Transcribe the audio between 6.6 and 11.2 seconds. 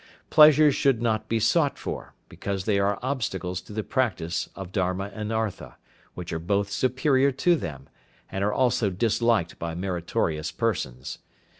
superior to them, and are also disliked by meritorious persons.